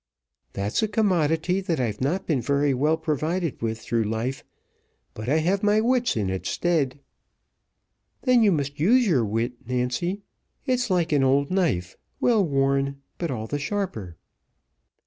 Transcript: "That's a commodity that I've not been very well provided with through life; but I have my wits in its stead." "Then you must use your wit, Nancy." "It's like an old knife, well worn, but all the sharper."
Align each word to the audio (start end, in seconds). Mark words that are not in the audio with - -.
"That's 0.53 0.81
a 0.81 0.87
commodity 0.87 1.61
that 1.61 1.79
I've 1.79 2.01
not 2.01 2.25
been 2.25 2.41
very 2.41 2.73
well 2.73 2.97
provided 2.97 3.61
with 3.61 3.77
through 3.79 4.05
life; 4.05 4.43
but 5.13 5.29
I 5.29 5.37
have 5.37 5.61
my 5.61 5.79
wits 5.79 6.17
in 6.17 6.31
its 6.31 6.49
stead." 6.49 6.99
"Then 8.23 8.41
you 8.41 8.51
must 8.51 8.79
use 8.79 9.05
your 9.05 9.23
wit, 9.23 9.53
Nancy." 9.67 10.23
"It's 10.65 10.89
like 10.89 11.11
an 11.11 11.23
old 11.23 11.51
knife, 11.51 11.97
well 12.19 12.43
worn, 12.43 12.99
but 13.19 13.29
all 13.29 13.45
the 13.45 13.59
sharper." 13.59 14.17